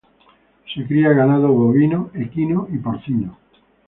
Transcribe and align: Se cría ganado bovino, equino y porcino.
Se 0.73 0.83
cría 0.87 1.09
ganado 1.13 1.49
bovino, 1.53 2.09
equino 2.15 2.67
y 2.71 2.79
porcino. 2.79 3.37